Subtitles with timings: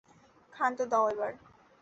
[0.53, 1.31] ক্ষান্ত দাও এবার।